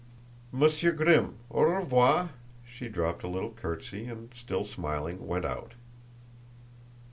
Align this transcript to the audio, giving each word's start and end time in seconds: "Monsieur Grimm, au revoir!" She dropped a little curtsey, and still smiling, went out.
"Monsieur 0.51 0.91
Grimm, 0.91 1.35
au 1.51 1.61
revoir!" 1.61 2.31
She 2.65 2.89
dropped 2.89 3.21
a 3.21 3.27
little 3.27 3.51
curtsey, 3.51 4.05
and 4.05 4.33
still 4.33 4.65
smiling, 4.65 5.27
went 5.27 5.45
out. 5.45 5.75